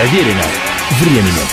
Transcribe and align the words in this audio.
Проверено 0.00 0.44
временем. 0.98 1.46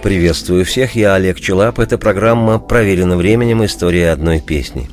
Приветствую 0.00 0.64
всех, 0.64 0.94
я 0.94 1.16
Олег 1.16 1.40
Челап. 1.40 1.80
Это 1.80 1.98
программа 1.98 2.60
«Проверено 2.60 3.16
временем. 3.16 3.64
История 3.64 4.10
одной 4.10 4.38
песни». 4.38 4.88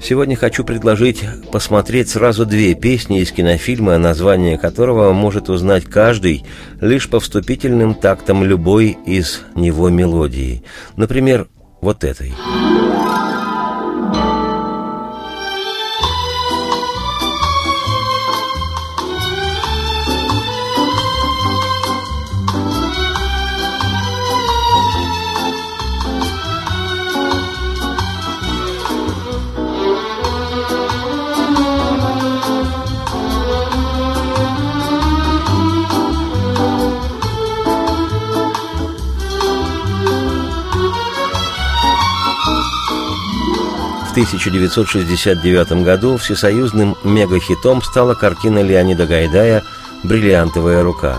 Сегодня 0.00 0.36
хочу 0.36 0.62
предложить 0.62 1.24
посмотреть 1.50 2.10
сразу 2.10 2.46
две 2.46 2.74
песни 2.74 3.22
из 3.22 3.32
кинофильма, 3.32 3.98
название 3.98 4.56
которого 4.56 5.12
может 5.12 5.48
узнать 5.48 5.84
каждый 5.86 6.44
лишь 6.80 7.08
по 7.08 7.18
вступительным 7.18 7.96
тактам 7.96 8.44
любой 8.44 8.96
из 9.06 9.42
него 9.56 9.88
мелодии. 9.88 10.62
Например, 10.94 11.48
вот 11.80 12.04
этой. 12.04 12.32
1969 44.14 45.82
году 45.82 46.18
всесоюзным 46.18 46.96
мегахитом 47.02 47.82
стала 47.82 48.14
картина 48.14 48.62
Леонида 48.62 49.06
Гайдая 49.06 49.64
«Бриллиантовая 50.04 50.84
рука». 50.84 51.18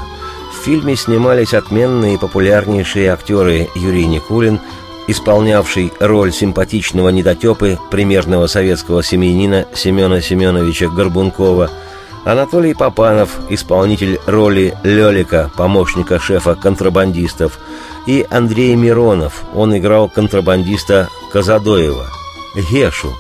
В 0.54 0.64
фильме 0.64 0.96
снимались 0.96 1.54
отменные 1.54 2.14
и 2.14 2.18
популярнейшие 2.18 3.12
актеры 3.12 3.68
Юрий 3.76 4.06
Никулин, 4.06 4.62
исполнявший 5.08 5.92
роль 6.00 6.32
симпатичного 6.32 7.10
недотепы 7.10 7.78
примерного 7.92 8.48
советского 8.48 9.04
семьянина 9.04 9.66
Семена 9.74 10.22
Семеновича 10.22 10.88
Горбункова, 10.88 11.70
Анатолий 12.24 12.74
Попанов, 12.74 13.30
исполнитель 13.50 14.22
роли 14.26 14.74
Лелика, 14.84 15.52
помощника 15.58 16.18
шефа 16.18 16.56
контрабандистов, 16.56 17.60
и 18.08 18.26
Андрей 18.30 18.74
Миронов, 18.76 19.44
он 19.54 19.78
играл 19.78 20.08
контрабандиста 20.08 21.10
Казадоева– 21.34 22.10
Гешу. 22.56 23.14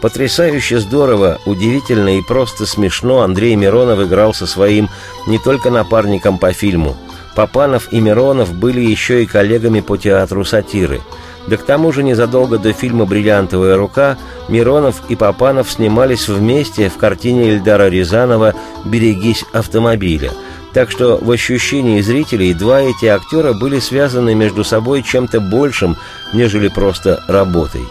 Потрясающе 0.00 0.80
здорово, 0.80 1.38
удивительно 1.46 2.18
и 2.18 2.22
просто 2.22 2.66
смешно 2.66 3.20
Андрей 3.20 3.54
Миронов 3.54 4.00
играл 4.00 4.34
со 4.34 4.46
своим 4.46 4.88
не 5.28 5.38
только 5.38 5.70
напарником 5.70 6.38
по 6.38 6.52
фильму. 6.52 6.96
Попанов 7.36 7.92
и 7.92 8.00
Миронов 8.00 8.52
были 8.52 8.80
еще 8.80 9.22
и 9.22 9.26
коллегами 9.26 9.80
по 9.80 9.96
театру 9.96 10.44
сатиры. 10.44 11.00
Да 11.46 11.56
к 11.56 11.62
тому 11.64 11.92
же 11.92 12.02
незадолго 12.02 12.58
до 12.58 12.72
фильма 12.72 13.04
«Бриллиантовая 13.04 13.76
рука» 13.76 14.16
Миронов 14.48 15.02
и 15.08 15.16
Попанов 15.16 15.70
снимались 15.70 16.28
вместе 16.28 16.88
в 16.88 16.96
картине 16.96 17.50
Эльдара 17.50 17.88
Рязанова 17.88 18.54
«Берегись 18.84 19.44
автомобиля», 19.52 20.32
так 20.72 20.90
что 20.90 21.18
в 21.20 21.30
ощущении 21.30 22.00
зрителей 22.00 22.54
два 22.54 22.80
эти 22.80 23.06
актера 23.06 23.52
были 23.52 23.78
связаны 23.78 24.34
между 24.34 24.64
собой 24.64 25.02
чем-то 25.02 25.40
большим, 25.40 25.96
нежели 26.32 26.68
просто 26.68 27.22
работой. 27.28 27.82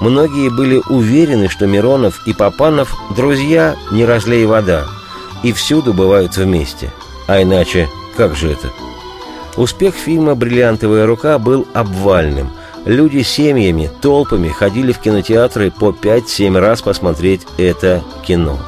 Многие 0.00 0.48
были 0.48 0.80
уверены, 0.88 1.48
что 1.48 1.66
Миронов 1.66 2.26
и 2.26 2.32
Попанов– 2.32 2.96
друзья, 3.16 3.76
не 3.92 4.06
разлей 4.06 4.46
вода, 4.46 4.86
и 5.42 5.52
всюду 5.52 5.92
бывают 5.92 6.36
вместе. 6.36 6.90
А 7.28 7.42
иначе, 7.42 7.88
как 8.16 8.34
же 8.34 8.50
это? 8.50 8.70
Успех 9.56 9.94
фильма 9.94 10.34
«Бриллиантовая 10.34 11.06
рука» 11.06 11.38
был 11.38 11.66
обвальным. 11.74 12.50
Люди 12.86 13.20
семьями, 13.20 13.90
толпами 14.00 14.48
ходили 14.48 14.92
в 14.92 15.00
кинотеатры 15.00 15.70
по 15.70 15.90
5-7 15.90 16.58
раз 16.58 16.80
посмотреть 16.80 17.46
это 17.58 18.02
кино. 18.26 18.58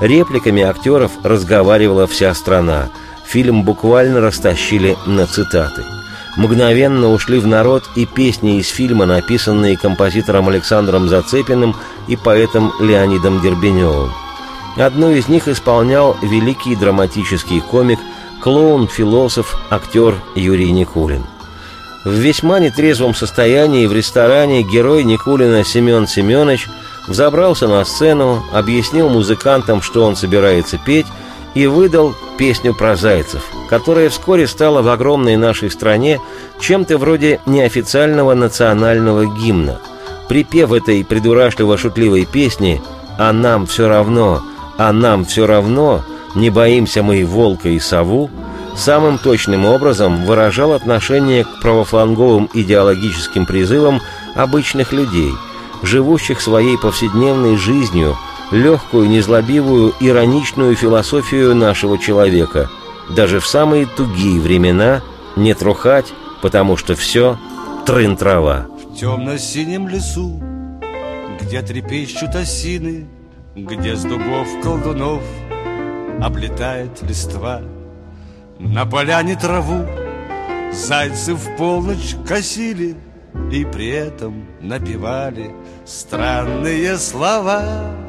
Репликами 0.00 0.62
актеров 0.64 1.12
разговаривала 1.22 2.08
вся 2.08 2.34
страна. 2.34 2.88
Фильм 3.24 3.62
буквально 3.62 4.20
растащили 4.20 4.96
на 5.06 5.26
цитаты– 5.26 5.84
Мгновенно 6.36 7.12
ушли 7.12 7.38
в 7.38 7.46
народ 7.46 7.84
и 7.94 8.06
песни 8.06 8.58
из 8.58 8.68
фильма, 8.68 9.06
написанные 9.06 9.76
композитором 9.76 10.48
Александром 10.48 11.08
Зацепиным 11.08 11.76
и 12.08 12.16
поэтом 12.16 12.72
Леонидом 12.80 13.40
Дербеневым. 13.40 14.12
Одну 14.76 15.12
из 15.12 15.28
них 15.28 15.46
исполнял 15.46 16.16
великий 16.22 16.74
драматический 16.74 17.60
комик, 17.60 18.00
клоун, 18.42 18.88
философ, 18.88 19.56
актер 19.70 20.16
Юрий 20.34 20.72
Никулин. 20.72 21.24
В 22.04 22.10
весьма 22.10 22.58
нетрезвом 22.58 23.14
состоянии 23.14 23.86
в 23.86 23.92
ресторане 23.92 24.62
герой 24.62 25.04
Никулина 25.04 25.64
Семен 25.64 26.06
Семенович 26.08 26.66
взобрался 27.06 27.68
на 27.68 27.84
сцену, 27.84 28.42
объяснил 28.52 29.08
музыкантам, 29.08 29.80
что 29.80 30.04
он 30.04 30.16
собирается 30.16 30.78
петь, 30.84 31.06
и 31.54 31.66
выдал 31.66 32.14
песню 32.36 32.74
про 32.74 32.96
зайцев, 32.96 33.44
которая 33.68 34.10
вскоре 34.10 34.46
стала 34.46 34.82
в 34.82 34.88
огромной 34.88 35.36
нашей 35.36 35.70
стране 35.70 36.20
чем-то 36.60 36.98
вроде 36.98 37.40
неофициального 37.46 38.34
национального 38.34 39.26
гимна. 39.26 39.80
Припев 40.28 40.72
этой 40.72 41.04
придурашливо-шутливой 41.04 42.26
песни 42.26 42.82
«А 43.18 43.32
нам 43.32 43.66
все 43.66 43.88
равно, 43.88 44.42
а 44.78 44.92
нам 44.92 45.24
все 45.24 45.46
равно, 45.46 46.02
не 46.34 46.50
боимся 46.50 47.02
мы 47.02 47.24
волка 47.24 47.68
и 47.68 47.78
сову», 47.78 48.30
самым 48.76 49.18
точным 49.18 49.64
образом 49.66 50.24
выражал 50.24 50.72
отношение 50.72 51.44
к 51.44 51.60
правофланговым 51.60 52.50
идеологическим 52.52 53.46
призывам 53.46 54.00
обычных 54.34 54.92
людей, 54.92 55.30
живущих 55.82 56.40
своей 56.40 56.76
повседневной 56.76 57.56
жизнью– 57.56 58.16
легкую, 58.54 59.08
незлобивую, 59.08 59.94
ироничную 60.00 60.76
философию 60.76 61.54
нашего 61.54 61.98
человека. 61.98 62.70
Даже 63.14 63.40
в 63.40 63.46
самые 63.46 63.86
тугие 63.86 64.40
времена 64.40 65.02
не 65.36 65.54
трухать, 65.54 66.12
потому 66.40 66.76
что 66.76 66.94
все 66.94 67.38
трын-трава. 67.84 68.66
В 68.82 68.96
темно-синем 68.96 69.88
лесу, 69.88 70.40
где 71.40 71.60
трепещут 71.62 72.34
осины, 72.34 73.06
где 73.54 73.96
с 73.96 74.02
дубов 74.02 74.48
колдунов 74.62 75.22
облетает 76.22 77.02
листва, 77.02 77.60
на 78.58 78.86
поляне 78.86 79.36
траву 79.36 79.86
зайцы 80.72 81.34
в 81.34 81.56
полночь 81.56 82.14
косили 82.26 82.96
и 83.50 83.64
при 83.64 83.88
этом 83.88 84.46
напевали 84.60 85.54
странные 85.84 86.96
слова. 86.96 88.03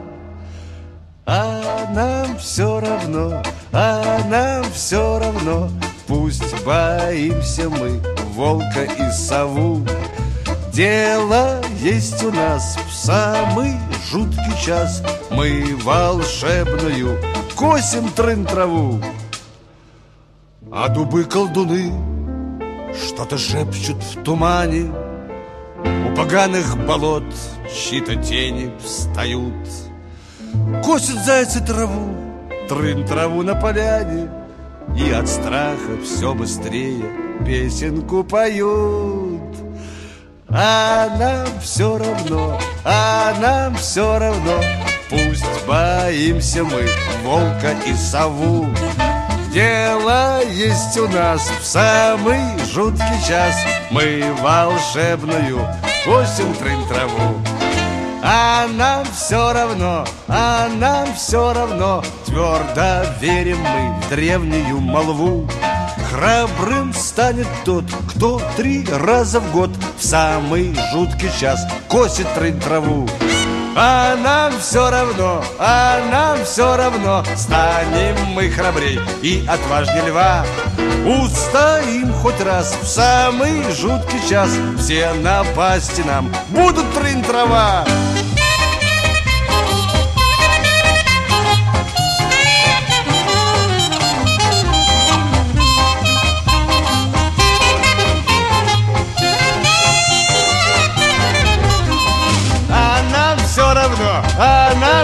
А 1.28 1.90
нам 1.91 2.38
все 2.38 2.80
равно, 2.80 3.41
а 3.72 4.19
нам 4.30 4.63
все 4.72 5.19
равно. 5.19 5.69
Пусть 6.08 6.63
боимся 6.63 7.68
мы 7.68 8.00
волка 8.36 8.84
и 8.84 9.12
сову. 9.12 9.84
Дело 10.72 11.62
есть 11.81 12.24
у 12.24 12.31
нас 12.31 12.78
в 12.88 12.94
самый 12.94 13.74
жуткий 14.12 14.63
час. 14.63 15.02
Мы 15.31 15.75
волшебную 15.81 17.19
косим 17.56 18.09
трын-траву 18.09 19.02
А 20.72 20.90
дубы-колдуны 20.90 21.92
что-то 22.94 23.38
шепчут 23.38 23.97
в 24.03 24.24
тумане. 24.24 24.92
У 25.80 26.16
поганых 26.16 26.78
болот 26.86 27.24
чьи-то 27.74 28.16
тени 28.18 28.72
встают 28.84 29.53
Косят 30.84 31.24
зайцы 31.26 31.62
траву, 31.62 32.16
трын 32.69 33.06
траву 33.06 33.44
на 33.44 33.56
поляне 33.56 34.30
И 34.98 35.12
от 35.12 35.28
страха 35.28 35.98
все 36.04 36.34
быстрее 36.34 37.06
песенку 37.46 38.24
поют. 38.24 39.42
А 40.50 41.10
нам 41.19 41.60
все 41.62 41.98
равно, 41.98 42.60
а 42.84 43.34
нам 43.42 43.75
все 43.75 44.19
равно 44.19 44.62
Пусть 45.10 45.46
боимся 45.68 46.63
мы 46.63 46.88
волка 47.24 47.74
и 47.86 47.94
сову. 47.94 48.68
Дело 49.54 50.42
есть 50.50 50.98
у 50.98 51.08
нас 51.08 51.50
в 51.62 51.66
самый 51.66 52.40
жуткий 52.74 53.28
час. 53.28 53.56
Мы 53.92 54.24
волшебную 54.42 55.60
косим 56.06 56.54
трын 56.56 56.88
траву 56.88 57.55
а 58.27 58.68
нам 58.68 59.06
все 59.06 59.54
равно, 59.54 60.04
а 60.27 60.68
нам 60.68 61.13
все 61.13 61.54
равно. 61.54 62.04
Твердо 62.25 63.07
верим 63.22 63.60
мы 63.60 64.01
в 64.01 64.10
древнюю 64.10 64.80
молву. 64.80 65.48
Храбрым 66.10 66.92
станет 66.94 67.48
тот, 67.66 67.86
кто 68.10 68.42
три 68.56 68.88
раза 68.89 69.39
в 69.39 69.51
год 69.51 69.69
В 69.98 70.04
самый 70.04 70.75
жуткий 70.92 71.30
час 71.39 71.60
косит 71.88 72.27
трынь 72.33 72.60
траву. 72.60 73.07
А 73.75 74.16
нам 74.16 74.57
все 74.60 74.89
равно, 74.89 75.44
а 75.60 76.00
нам 76.10 76.44
все 76.45 76.77
равно. 76.77 77.24
Станем 77.36 78.16
мы 78.33 78.50
храбрей 78.50 79.00
и 79.22 79.45
отважнее 79.48 80.07
льва. 80.07 80.45
Устоим 81.06 82.12
хоть 82.13 82.42
раз 82.42 82.75
в 82.81 82.88
самый 82.88 83.62
жуткий 83.74 84.27
час. 84.27 84.50
Все 84.80 85.13
напасти 85.13 86.01
нам 86.01 86.33
будут 86.50 86.92
трын 86.94 87.22
трава 87.22 87.86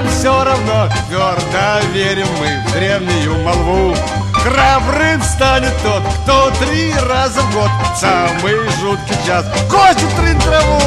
нам 0.02 0.12
все 0.12 0.44
равно. 0.44 0.90
Твердо 1.08 1.88
верим 1.94 2.28
мы 2.40 2.64
в 2.68 2.74
древнюю 2.74 3.38
молву. 3.44 3.96
Храбрым 4.34 5.22
станет 5.22 5.74
тот, 5.84 6.02
кто 6.24 6.52
три 6.64 6.94
раза 7.08 7.42
в 7.42 7.54
год. 7.54 7.70
В 7.94 8.00
самый 8.00 8.56
жуткий 8.80 9.16
час 9.26 9.46
косит 9.70 10.10
трын 10.16 10.40
траву 10.40 10.80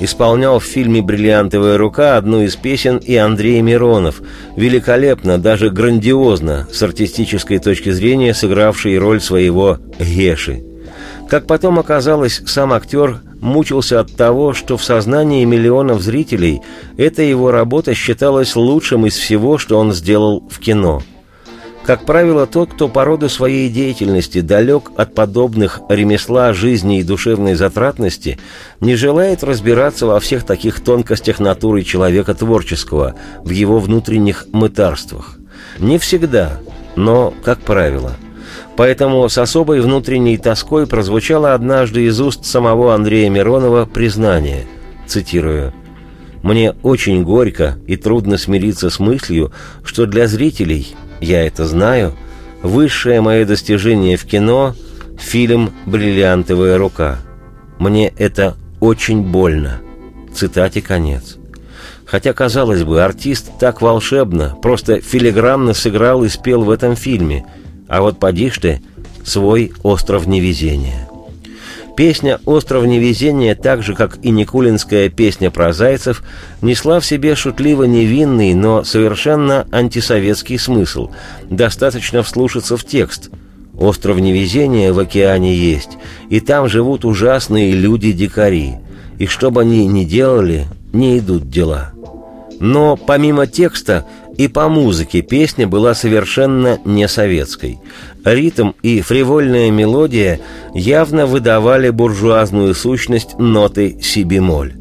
Исполнял 0.00 0.58
в 0.58 0.64
фильме 0.64 1.02
«Бриллиантовая 1.02 1.76
рука» 1.76 2.16
одну 2.16 2.42
из 2.42 2.56
песен 2.56 2.96
и 2.96 3.16
Андрей 3.16 3.60
Миронов, 3.60 4.22
великолепно, 4.56 5.36
даже 5.36 5.68
грандиозно, 5.68 6.66
с 6.72 6.82
артистической 6.82 7.58
точки 7.58 7.90
зрения 7.90 8.32
сыгравший 8.32 8.96
роль 8.96 9.20
своего 9.20 9.76
Геши. 9.98 10.64
Как 11.28 11.46
потом 11.46 11.78
оказалось, 11.78 12.40
сам 12.46 12.72
актер 12.72 13.20
мучился 13.40 14.00
от 14.00 14.16
того, 14.16 14.54
что 14.54 14.78
в 14.78 14.82
сознании 14.82 15.44
миллионов 15.44 16.00
зрителей 16.00 16.62
эта 16.96 17.22
его 17.22 17.50
работа 17.50 17.94
считалась 17.94 18.56
лучшим 18.56 19.04
из 19.04 19.16
всего, 19.16 19.58
что 19.58 19.78
он 19.78 19.92
сделал 19.92 20.42
в 20.50 20.58
кино– 20.60 21.02
как 21.84 22.04
правило, 22.04 22.46
тот, 22.46 22.74
кто 22.74 22.88
по 22.88 23.04
роду 23.04 23.28
своей 23.28 23.70
деятельности 23.70 24.42
далек 24.42 24.90
от 24.96 25.14
подобных 25.14 25.80
ремесла 25.88 26.52
жизни 26.52 27.00
и 27.00 27.02
душевной 27.02 27.54
затратности, 27.54 28.38
не 28.80 28.96
желает 28.96 29.42
разбираться 29.42 30.06
во 30.06 30.20
всех 30.20 30.44
таких 30.44 30.80
тонкостях 30.80 31.40
натуры 31.40 31.82
человека 31.82 32.34
творческого, 32.34 33.14
в 33.42 33.50
его 33.50 33.78
внутренних 33.78 34.46
мытарствах. 34.52 35.38
Не 35.78 35.98
всегда, 35.98 36.58
но 36.96 37.32
как 37.44 37.60
правило. 37.60 38.12
Поэтому 38.76 39.28
с 39.28 39.38
особой 39.38 39.80
внутренней 39.80 40.36
тоской 40.36 40.86
прозвучало 40.86 41.54
однажды 41.54 42.04
из 42.04 42.20
уст 42.20 42.44
самого 42.44 42.94
Андрея 42.94 43.30
Миронова 43.30 43.86
признание, 43.86 44.66
цитирую, 45.06 45.72
«Мне 46.42 46.74
очень 46.82 47.22
горько 47.22 47.76
и 47.86 47.96
трудно 47.96 48.38
смириться 48.38 48.90
с 48.90 48.98
мыслью, 48.98 49.52
что 49.82 50.06
для 50.06 50.26
зрителей– 50.26 50.94
я 51.20 51.46
это 51.46 51.66
знаю, 51.66 52.14
высшее 52.62 53.20
мое 53.20 53.44
достижение 53.44 54.16
в 54.16 54.24
кино– 54.24 54.74
фильм 55.20 55.72
«Бриллиантовая 55.86 56.78
рука». 56.78 57.18
Мне 57.78 58.08
это 58.08 58.56
очень 58.80 59.22
больно. 59.22 59.80
Цитате 60.34 60.82
конец. 60.82 61.36
Хотя, 62.04 62.32
казалось 62.32 62.82
бы, 62.82 63.02
артист 63.02 63.50
так 63.60 63.80
волшебно, 63.80 64.56
просто 64.60 65.00
филигранно 65.00 65.74
сыграл 65.74 66.24
и 66.24 66.28
спел 66.28 66.62
в 66.62 66.70
этом 66.70 66.96
фильме, 66.96 67.46
а 67.88 68.00
вот 68.00 68.18
поди 68.18 68.50
ты, 68.50 68.82
свой 69.24 69.72
остров 69.82 70.26
невезения. 70.26 71.08
Песня 72.00 72.40
«Остров 72.46 72.86
невезения», 72.86 73.54
так 73.54 73.82
же, 73.82 73.94
как 73.94 74.24
и 74.24 74.30
Никулинская 74.30 75.10
песня 75.10 75.50
про 75.50 75.74
зайцев, 75.74 76.22
несла 76.62 76.98
в 76.98 77.04
себе 77.04 77.34
шутливо 77.34 77.84
невинный, 77.84 78.54
но 78.54 78.84
совершенно 78.84 79.66
антисоветский 79.70 80.58
смысл. 80.58 81.10
Достаточно 81.50 82.22
вслушаться 82.22 82.78
в 82.78 82.86
текст. 82.86 83.28
«Остров 83.78 84.18
невезения 84.18 84.94
в 84.94 84.98
океане 84.98 85.54
есть, 85.54 85.98
и 86.30 86.40
там 86.40 86.70
живут 86.70 87.04
ужасные 87.04 87.72
люди-дикари, 87.72 88.76
и 89.18 89.26
что 89.26 89.50
бы 89.50 89.60
они 89.60 89.86
ни 89.86 90.04
делали, 90.04 90.68
не 90.94 91.18
идут 91.18 91.50
дела». 91.50 91.92
Но 92.60 92.96
помимо 92.96 93.46
текста 93.46 94.06
и 94.40 94.48
по 94.48 94.70
музыке 94.70 95.20
песня 95.20 95.68
была 95.68 95.94
совершенно 95.94 96.78
не 96.86 97.06
советской. 97.08 97.78
Ритм 98.24 98.70
и 98.80 99.02
фривольная 99.02 99.70
мелодия 99.70 100.40
явно 100.72 101.26
выдавали 101.26 101.90
буржуазную 101.90 102.74
сущность 102.74 103.38
ноты 103.38 103.98
си-бемоль. 104.00 104.76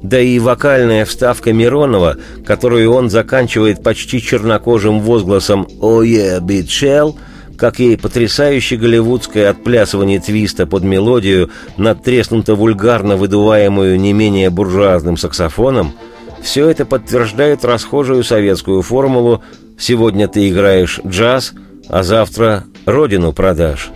Да 0.00 0.18
и 0.18 0.38
вокальная 0.38 1.04
вставка 1.04 1.52
Миронова, 1.52 2.16
которую 2.46 2.90
он 2.90 3.10
заканчивает 3.10 3.82
почти 3.82 4.22
чернокожим 4.22 5.00
возгласом 5.00 5.68
«Oh 5.82 6.02
yeah, 6.02 6.40
bitch 6.40 6.68
shell», 6.68 7.14
как 7.58 7.80
и 7.80 7.96
потрясающе 7.96 8.76
голливудское 8.76 9.50
отплясывание 9.50 10.20
твиста 10.20 10.66
под 10.66 10.84
мелодию, 10.84 11.50
надтреснуто 11.76 12.54
вульгарно 12.54 13.18
выдуваемую 13.18 14.00
не 14.00 14.14
менее 14.14 14.48
буржуазным 14.48 15.18
саксофоном– 15.18 15.92
все 16.42 16.68
это 16.68 16.84
подтверждает 16.84 17.64
расхожую 17.64 18.24
советскую 18.24 18.82
формулу 18.82 19.42
«сегодня 19.78 20.28
ты 20.28 20.48
играешь 20.48 21.00
джаз, 21.06 21.52
а 21.88 22.02
завтра 22.02 22.64
родину 22.84 23.32
продашь». 23.32 23.90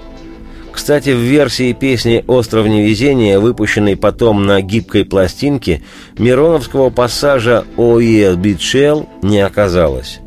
Кстати, 0.72 1.10
в 1.10 1.18
версии 1.18 1.72
песни 1.72 2.22
«Остров 2.26 2.66
невезения», 2.66 3.38
выпущенной 3.38 3.96
потом 3.96 4.44
на 4.44 4.60
гибкой 4.60 5.04
пластинке, 5.04 5.82
Мироновского 6.18 6.90
пассажа 6.90 7.64
«Oh 7.76 7.98
yeah, 7.98 8.36
beat 8.36 8.58
shell» 8.58 9.08
не 9.22 9.40
оказалось. 9.40 10.20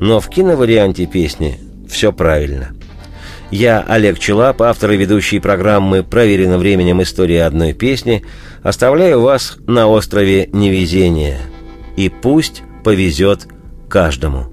Но 0.00 0.18
в 0.18 0.28
киноварианте 0.28 1.06
песни 1.06 1.58
все 1.88 2.12
правильно. 2.12 2.72
Я, 3.52 3.84
Олег 3.86 4.18
Челап, 4.18 4.60
автор 4.62 4.90
и 4.90 4.96
ведущий 4.96 5.38
программы 5.38 6.02
«Проверено 6.02 6.58
временем. 6.58 7.00
История 7.00 7.44
одной 7.44 7.72
песни», 7.72 8.24
оставляю 8.62 9.20
вас 9.20 9.56
на 9.66 9.86
острове 9.86 10.48
Невезения– 10.52 11.38
и 11.96 12.08
пусть 12.08 12.62
повезет 12.84 13.48
каждому. 13.88 14.52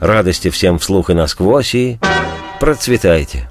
Радости 0.00 0.50
всем 0.50 0.78
вслух 0.78 1.10
и 1.10 1.14
насквозь 1.14 1.74
и 1.74 1.98
процветайте! 2.60 3.48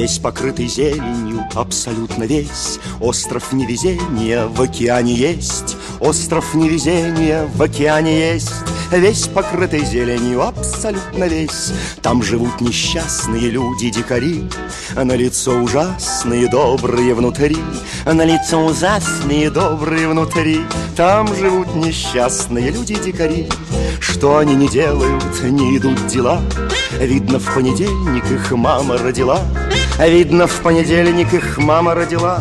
Весь 0.00 0.18
покрытый 0.18 0.66
зеленью, 0.66 1.44
абсолютно 1.54 2.24
весь. 2.24 2.78
Остров 3.00 3.52
невезения 3.52 4.46
в 4.46 4.62
океане 4.62 5.12
есть. 5.12 5.76
Остров 6.00 6.54
невезения 6.54 7.46
в 7.54 7.60
океане 7.60 8.32
есть. 8.32 8.50
Весь 8.90 9.26
покрытый 9.26 9.84
зеленью, 9.84 10.40
абсолютно 10.40 11.24
весь. 11.24 11.74
Там 12.00 12.22
живут 12.22 12.62
несчастные 12.62 13.50
люди-дикари 13.50 14.48
На 14.96 15.14
лицо 15.16 15.52
ужасные, 15.60 16.48
добрые 16.48 17.14
внутри. 17.14 17.58
На 18.06 18.24
лицо 18.24 18.64
ужасные, 18.64 19.50
добрые 19.50 20.08
внутри. 20.08 20.62
Там 20.96 21.26
живут 21.36 21.74
несчастные 21.74 22.70
люди-дикари 22.70 23.50
Что 24.12 24.38
они 24.38 24.54
не 24.54 24.68
делают, 24.68 25.42
не 25.42 25.76
идут 25.78 26.06
дела. 26.08 26.40
Видно, 26.98 27.38
в 27.38 27.54
понедельник 27.54 28.24
их 28.30 28.50
мама 28.50 28.98
родила. 28.98 29.40
Видно, 29.98 30.46
в 30.46 30.60
понедельник 30.60 31.32
их 31.32 31.58
мама 31.58 31.94
родила. 31.94 32.40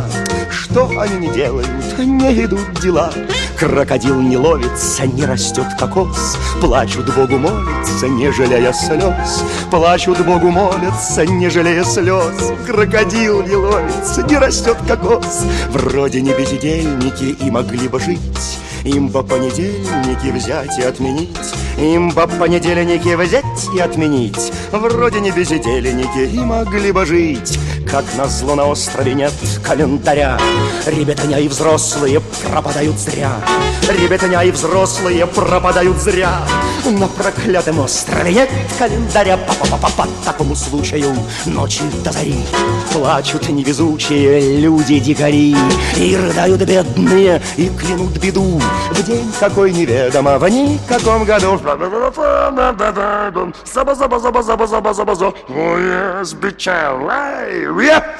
Что 0.49 0.89
они 0.99 1.27
не 1.27 1.33
делают, 1.33 1.69
не 1.99 2.43
идут 2.43 2.79
дела. 2.81 3.13
Крокодил 3.57 4.19
не 4.19 4.37
ловится, 4.37 5.05
не 5.05 5.25
растет 5.25 5.67
кокос. 5.77 6.37
Плачут 6.59 7.13
Богу 7.13 7.37
молятся, 7.37 8.07
не 8.07 8.31
жалея 8.31 8.73
слез. 8.73 9.43
Плачут 9.69 10.25
Богу 10.25 10.49
молятся, 10.49 11.25
не 11.25 11.49
жалея 11.49 11.83
слез. 11.83 12.51
Крокодил 12.65 13.43
не 13.43 13.55
ловится, 13.55 14.23
не 14.23 14.37
растет 14.37 14.77
кокос. 14.87 15.45
Вроде 15.69 16.21
не 16.21 16.33
бездельники 16.33 17.35
и 17.43 17.51
могли 17.51 17.87
бы 17.87 17.99
жить 17.99 18.59
Им 18.83 19.09
бы 19.09 19.23
понедельники 19.23 20.31
взять 20.31 20.77
и 20.79 20.83
отменить. 20.83 21.29
Им 21.77 22.09
бы 22.09 22.27
понедельники 22.27 23.15
взять 23.15 23.45
и 23.73 23.79
отменить. 23.79 24.51
Вроде 24.71 25.19
не 25.19 25.31
бездельники 25.31 26.33
и 26.33 26.39
могли 26.39 26.91
бы 26.91 27.05
жить 27.05 27.59
Как 27.91 28.05
назло 28.15 28.53
на 28.53 28.67
острове 28.67 29.15
нет 29.15 29.33
календаря. 29.65 30.37
Ребятня 30.85 31.39
и 31.39 31.47
взрослые 31.47 32.21
пропадают 32.51 32.99
зря. 32.99 33.31
Ребятня 33.89 34.43
и 34.43 34.51
взрослые 34.51 35.25
пропадают 35.25 35.97
зря. 35.97 36.41
На 36.85 37.07
проклятом 37.07 37.79
острове 37.79 38.31
нет 38.31 38.49
календаря. 38.77 39.37
По, 39.37 39.53
-по, 39.53 39.65
-по, 39.65 39.79
-по 39.79 39.91
По 39.97 40.07
такому 40.23 40.55
случаю 40.55 41.15
ночи 41.45 41.81
до 42.03 42.11
зари 42.11 42.35
Плачут 42.93 43.49
невезучие 43.49 44.59
люди-дикари 44.59 45.55
И 45.97 46.15
рыдают 46.15 46.61
бедные, 46.61 47.41
и 47.57 47.69
клянут 47.69 48.17
беду. 48.19 48.61
В 48.91 49.03
день 49.03 49.31
какой 49.39 49.71
неведомо, 49.71 50.37
в 50.37 50.47
никаком 50.47 51.25
году. 51.25 51.59
Заба, 53.65 53.95
заба, 53.95 54.19
заба, 54.19 54.43
заба, 54.43 54.67
yeah 57.81 58.19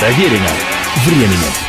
Проверено 0.00 0.50
временем. 1.06 1.63